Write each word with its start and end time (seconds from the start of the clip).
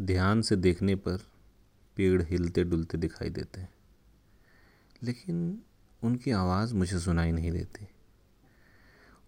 ध्यान 0.00 0.42
से 0.42 0.56
देखने 0.56 0.94
पर 0.94 1.18
पेड़ 1.96 2.22
हिलते 2.22 2.64
डुलते 2.64 2.98
दिखाई 2.98 3.30
देते 3.30 3.60
हैं। 3.60 3.74
लेकिन 5.02 5.62
उनकी 6.02 6.30
आवाज़ 6.30 6.74
मुझे 6.74 6.98
सुनाई 6.98 7.32
नहीं 7.32 7.50
देती। 7.50 7.88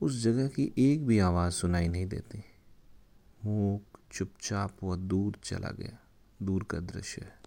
उस 0.00 0.22
जगह 0.22 0.48
की 0.48 0.72
एक 0.78 1.06
भी 1.06 1.18
आवाज़ 1.18 1.52
सुनाई 1.52 1.88
नहीं 1.88 2.06
देती। 2.06 2.44
मूक, 3.44 3.98
चुपचाप 4.12 4.76
वह 4.82 4.96
दूर 4.96 5.38
चला 5.44 5.70
गया। 5.70 5.98
दूर 6.42 6.64
का 6.64 6.78
दृश्य 6.78 7.22
है। 7.22 7.38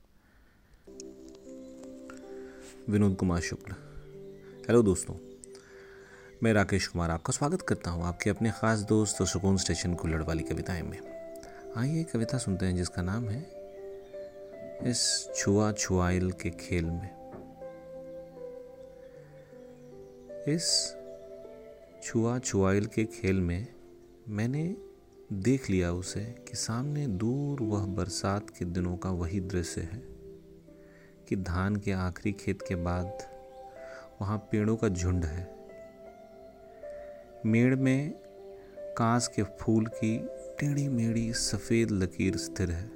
विनोद 2.89 3.15
कुमार 3.15 3.41
शुक्ल। 3.41 3.71
हेलो 4.67 4.81
दोस्तों, 4.81 5.15
मैं 6.43 6.53
राकेश 6.53 6.87
कुमार 6.87 7.11
आपका 7.11 7.31
स्वागत 7.31 7.61
करता 7.61 7.91
हूँ 7.91 8.03
आपके 8.03 8.29
अपने 8.29 8.51
ख़ास 8.51 8.79
दोस्त 8.79 9.21
और 9.21 9.27
सुकून 9.27 9.57
स्टेशन 9.57 9.93
कुल्लड़ 9.93 10.23
वाली 10.23 10.43
कविताएँ 10.43 10.81
में। 10.81 11.18
आइए 11.77 12.03
कविता 12.03 12.37
सुनते 12.37 12.65
हैं 12.65 12.75
जिसका 12.75 13.01
नाम 13.01 13.29
है 13.29 13.41
इस 14.91 15.29
छुआ 15.35 15.71
छुआइल 15.71 16.31
के 16.31 16.49
खेल 16.49 16.85
में। 16.85 17.09
इस 20.47 20.95
छुआ 22.03 22.39
छुआइल 22.39 22.85
के 22.85 23.05
खेल 23.05 23.41
में 23.41 23.67
मैंने 24.27 24.77
देख 25.33 25.69
लिया 25.69 25.91
उसे 25.91 26.25
कि 26.25 26.55
सामने 26.55 27.07
दूर 27.07 27.61
वह 27.61 27.85
बरसात 27.85 28.49
के 28.49 28.65
दिनों 28.65 28.97
का 28.97 29.09
वही 29.09 29.39
दृश्य 29.39 29.81
है 29.81 30.03
कि 31.29 31.35
धान 31.35 31.75
के 31.75 31.91
आखिरी 31.91 32.31
खेत 32.31 32.61
के 32.61 32.75
बाद 32.75 33.17
वहाँ 34.21 34.37
पेड़ों 34.37 34.77
का 34.77 34.89
झुंड 34.89 35.25
है। 35.25 35.55
मेड़ 37.45 37.75
में 37.75 38.11
कांस 38.97 39.27
के 39.27 39.43
फूल 39.43 39.85
की 39.85 40.38
टेढ़ी 40.59 40.87
मेढ़ी 40.87 41.31
सफ़ेद 41.33 41.91
लकीर 41.91 42.37
स्थिर 42.37 42.71
है, 42.71 42.87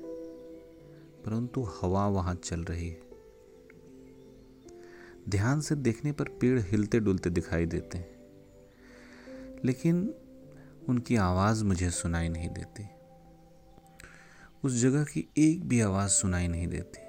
परंतु 1.25 1.61
हवा 1.73 2.07
वहाँ 2.07 2.33
चल 2.35 2.63
रही 2.63 2.87
है। 2.89 3.01
ध्यान 5.29 5.61
से 5.61 5.75
देखने 5.75 6.11
पर 6.11 6.29
पेड़ 6.41 6.59
हिलते 6.61 6.99
डुलते 6.99 7.29
दिखाई 7.29 7.65
देते 7.65 7.97
हैं, 7.97 9.61
लेकिन 9.65 10.03
उनकी 10.89 11.15
आवाज़ 11.15 11.63
मुझे 11.63 11.89
सुनाई 11.91 12.29
नहीं 12.29 12.49
देती। 12.49 12.87
उस 14.63 14.73
जगह 14.73 15.03
की 15.03 15.27
एक 15.37 15.63
भी 15.63 15.81
आवाज़ 15.81 16.11
सुनाई 16.11 16.47
नहीं 16.47 16.67
देती। 16.67 17.01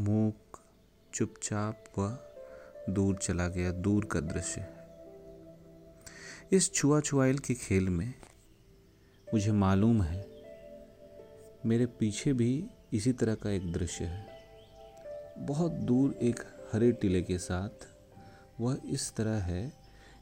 मूक, 0.00 0.60
चुपचाप 1.12 1.84
व 1.98 2.08
दूर 2.90 3.16
चला 3.16 3.48
गया, 3.48 3.72
दूर 3.72 4.04
का 4.04 4.20
दृश्य। 4.20 4.66
इस 6.52 6.72
छुआ 6.72 7.00
छुआइल 7.00 7.38
के 7.38 7.54
खेल 7.56 7.88
में 7.88 8.12
मुझे 9.34 9.52
मालूम 9.52 10.02
है। 10.02 10.26
मेरे 11.66 11.86
पीछे 11.86 12.32
भी 12.32 12.64
इसी 12.92 13.12
तरह 13.12 13.34
का 13.34 13.50
एक 13.50 13.72
दृश्य 13.72 14.04
है। 14.04 14.26
बहुत 15.38 15.72
दूर 15.72 16.14
एक 16.22 16.40
हरे 16.72 16.90
टीले 16.92 17.22
के 17.22 17.38
साथ 17.38 17.86
वह 18.60 18.80
इस 18.86 19.12
तरह 19.16 19.38
है 19.42 19.72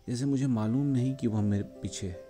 जैसे 0.09 0.25
मुझे 0.25 0.47
मालूम 0.47 0.87
नहीं 0.87 1.15
कि 1.15 1.27
वह 1.27 1.41
मेरे 1.41 1.65
पीछे 1.83 2.07
है। 2.07 2.27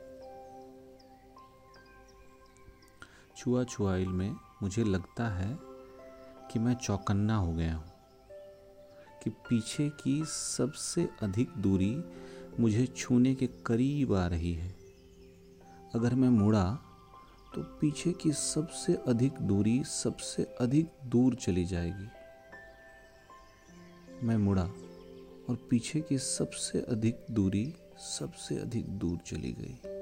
छुआ 3.37 3.65
छुआइल 3.65 4.09
में 4.09 4.31
मुझे 4.63 4.85
लगता 4.85 5.29
है 5.29 5.59
कि 6.53 6.59
मैं 6.59 6.75
चौकन्ना 6.77 7.37
हो 7.37 7.53
गया 7.53 7.75
हूँ, 7.75 7.93
कि 9.23 9.31
पीछे 9.31 9.89
की 9.89 10.23
सबसे 10.25 11.09
अधिक 11.23 11.57
दूरी 11.59 11.95
मुझे 12.61 12.87
छूने 12.87 13.35
के 13.35 13.47
करीब 13.67 14.15
आ 14.15 14.27
रही 14.27 14.55
है। 14.55 14.78
अगर 15.95 16.15
मैं 16.15 16.29
मुड़ा 16.29 16.65
तो 17.55 17.63
पीछे 17.63 18.13
की 18.13 18.33
सबसे 18.33 18.95
अधिक 19.09 19.33
दूरी 19.41 19.85
सबसे 19.85 20.43
अधिक 20.61 20.91
दूर 21.07 21.35
चली 21.35 21.65
जाएगी। 21.65 22.09
मैं 24.27 24.37
मुड़ा 24.37 24.65
और 25.49 25.67
पीछे 25.71 26.01
की 26.01 26.19
सबसे 26.19 26.81
अधिक 26.81 27.27
दूरी 27.31 27.75
सबसे 27.99 28.57
अधिक 28.57 28.89
दूर 28.89 29.19
चली 29.27 29.53
गई। 29.53 29.98